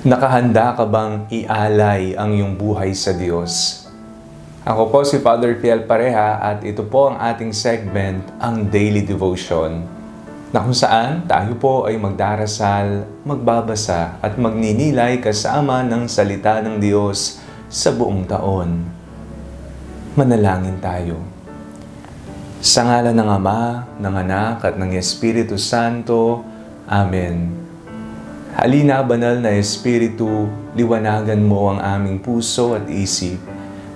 [0.00, 3.84] Nakahanda ka bang ialay ang iyong buhay sa Diyos?
[4.64, 9.84] Ako po si Father Fiel Pareha at ito po ang ating segment, ang Daily Devotion,
[10.56, 17.36] na kung saan tayo po ay magdarasal, magbabasa at magninilay kasama ng salita ng Diyos
[17.68, 18.88] sa buong taon.
[20.16, 21.20] Manalangin tayo.
[22.64, 26.40] Sa ngala ng Ama, ng Anak at ng Espiritu Santo.
[26.88, 27.69] Amen.
[28.50, 33.38] Halina, banal na Espiritu, liwanagan mo ang aming puso at isip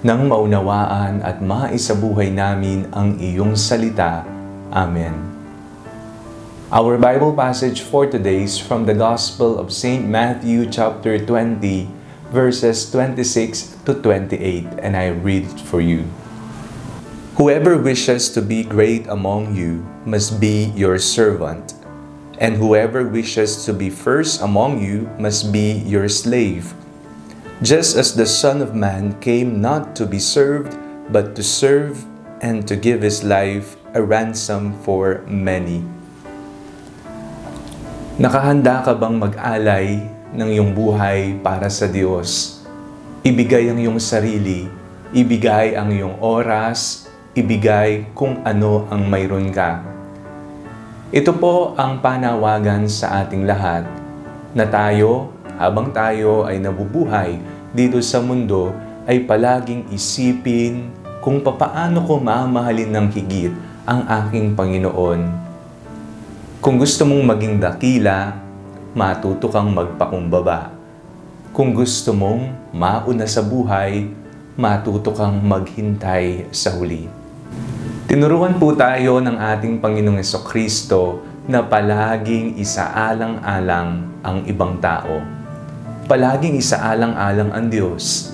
[0.00, 4.24] nang maunawaan at maisabuhay namin ang iyong salita.
[4.72, 5.12] Amen.
[6.72, 10.08] Our Bible passage for today is from the Gospel of St.
[10.08, 11.84] Matthew chapter 20,
[12.32, 16.08] verses 26 to 28, and I read it for you.
[17.36, 21.77] Whoever wishes to be great among you must be your servant
[22.38, 26.72] and whoever wishes to be first among you must be your slave.
[27.58, 30.78] Just as the Son of Man came not to be served,
[31.10, 32.06] but to serve
[32.38, 35.82] and to give his life a ransom for many.
[38.18, 42.62] Nakahanda ka bang mag-alay ng iyong buhay para sa Diyos?
[43.26, 44.70] Ibigay ang iyong sarili,
[45.10, 49.97] ibigay ang iyong oras, ibigay kung ano ang mayroon ka
[51.08, 53.88] ito po ang panawagan sa ating lahat
[54.52, 57.40] na tayo, habang tayo ay nabubuhay
[57.72, 58.76] dito sa mundo,
[59.08, 60.92] ay palaging isipin
[61.24, 63.56] kung papaano ko mamahalin ng higit
[63.88, 65.20] ang aking Panginoon.
[66.60, 68.36] Kung gusto mong maging dakila,
[68.92, 70.76] matuto kang magpakumbaba.
[71.56, 74.12] Kung gusto mong mauna sa buhay,
[74.60, 77.08] matuto kang maghintay sa huli.
[78.08, 85.20] Tinuruan po tayo ng ating Panginoong Kristo na palaging isaalang-alang ang ibang tao.
[86.08, 88.32] Palaging isaalang-alang ang Diyos.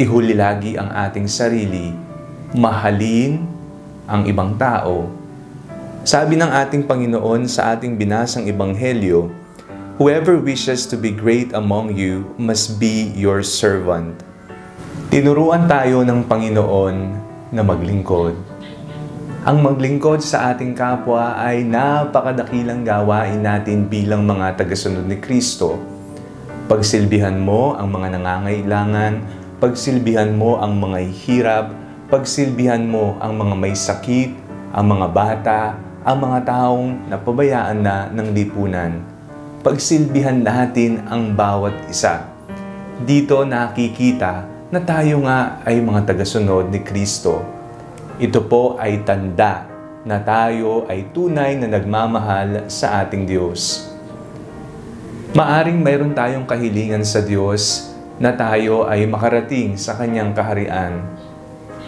[0.00, 1.92] Ihuli lagi ang ating sarili.
[2.56, 3.44] Mahalin
[4.08, 5.12] ang ibang tao.
[6.08, 9.28] Sabi ng ating Panginoon sa ating binasang Ebanghelyo,
[10.00, 14.24] Whoever wishes to be great among you must be your servant.
[15.12, 16.96] Tinuruan tayo ng Panginoon
[17.52, 18.51] na maglingkod
[19.42, 25.82] ang maglingkod sa ating kapwa ay napakadakilang gawain natin bilang mga tagasunod ni Kristo.
[26.70, 29.18] Pagsilbihan mo ang mga nangangailangan,
[29.58, 31.74] pagsilbihan mo ang mga hirap,
[32.06, 34.30] pagsilbihan mo ang mga may sakit,
[34.70, 35.74] ang mga bata,
[36.06, 39.02] ang mga taong napabayaan na ng lipunan.
[39.66, 42.30] Pagsilbihan natin ang bawat isa.
[43.02, 47.61] Dito nakikita na tayo nga ay mga tagasunod ni Kristo
[48.22, 49.66] ito po ay tanda
[50.06, 53.90] na tayo ay tunay na nagmamahal sa ating Diyos.
[55.34, 57.90] Maaring mayroon tayong kahilingan sa Diyos
[58.22, 61.02] na tayo ay makarating sa Kanyang kaharian.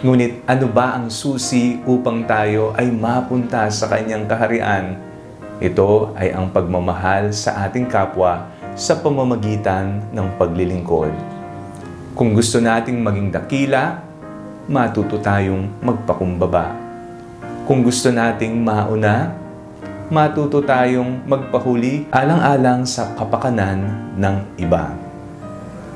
[0.03, 4.99] Ngunit ano ba ang susi upang tayo ay mapunta sa Kanyang kaharian?
[5.63, 11.15] Ito ay ang pagmamahal sa ating kapwa sa pamamagitan ng paglilingkod.
[12.11, 14.03] Kung gusto nating maging dakila
[14.65, 16.73] matuto tayong magpakumbaba.
[17.69, 19.33] Kung gusto nating mauna,
[20.09, 23.85] matuto tayong magpahuli alang-alang sa kapakanan
[24.17, 24.93] ng iba.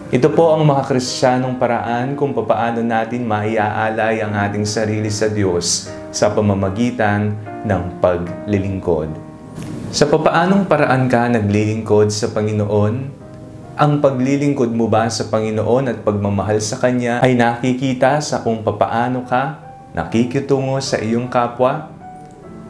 [0.09, 5.85] Ito po ang mga Kristiyanong paraan kung papaano natin maiaalay ang ating sarili sa Diyos
[6.09, 9.13] sa pamamagitan ng paglilingkod.
[9.93, 13.18] Sa papaanong paraan ka naglilingkod sa Panginoon,
[13.79, 19.23] ang paglilingkod mo ba sa Panginoon at pagmamahal sa Kanya ay nakikita sa kung papaano
[19.23, 19.55] ka
[19.95, 21.87] nakikitungo sa iyong kapwa?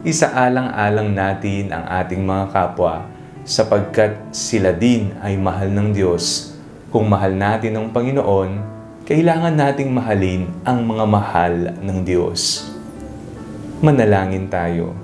[0.06, 3.10] Isaalang-alang natin ang ating mga kapwa
[3.42, 6.54] sapagkat sila din ay mahal ng Diyos.
[6.94, 8.50] Kung mahal natin ang Panginoon,
[9.02, 12.70] kailangan nating mahalin ang mga mahal ng Diyos.
[13.82, 14.94] Manalangin tayo.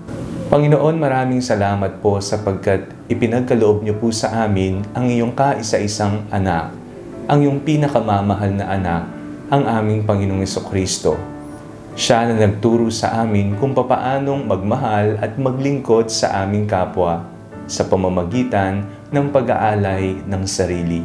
[0.47, 6.71] Panginoon, maraming salamat po sapagkat ipinagkaloob niyo po sa amin ang iyong kaisa-isang anak,
[7.27, 9.11] ang iyong pinakamamahal na anak,
[9.51, 11.19] ang aming Panginoong Kristo.
[11.99, 17.27] Siya na nagturo sa amin kung papaanong magmahal at maglingkod sa aming kapwa
[17.67, 21.03] sa pamamagitan ng pag-aalay ng sarili.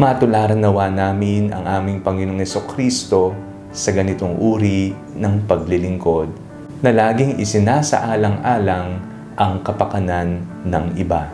[0.00, 2.40] Matularan nawa namin ang aming Panginoong
[2.72, 3.36] Kristo
[3.68, 6.43] sa ganitong uri ng paglilingkod
[6.84, 9.00] na laging isinasaalang-alang
[9.40, 11.32] ang kapakanan ng iba.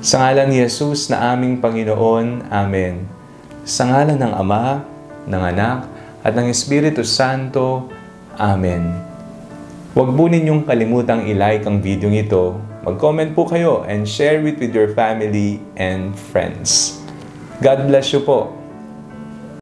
[0.00, 3.04] Sa ngalan ni Jesus na aming Panginoon, Amen.
[3.68, 4.80] Sa ngalan ng Ama,
[5.28, 5.84] ng Anak,
[6.24, 7.92] at ng Espiritu Santo,
[8.40, 8.88] Amen.
[9.92, 14.76] Huwag po ninyong kalimutang i-like ang video ito Mag-comment po kayo and share it with
[14.76, 17.00] your family and friends.
[17.64, 18.52] God bless you po.